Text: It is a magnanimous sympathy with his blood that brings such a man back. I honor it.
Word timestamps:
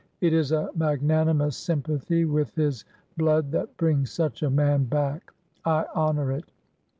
It 0.19 0.33
is 0.33 0.51
a 0.51 0.71
magnanimous 0.75 1.55
sympathy 1.55 2.25
with 2.25 2.55
his 2.55 2.85
blood 3.17 3.51
that 3.51 3.77
brings 3.77 4.09
such 4.09 4.41
a 4.41 4.49
man 4.49 4.85
back. 4.85 5.31
I 5.63 5.85
honor 5.93 6.31
it. 6.31 6.45